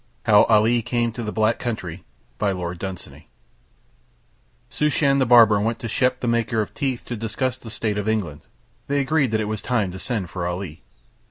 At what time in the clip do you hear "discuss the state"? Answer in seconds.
7.15-7.99